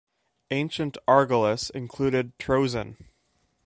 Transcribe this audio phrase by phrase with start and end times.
[0.49, 2.97] Ancient Argolis included Troezen.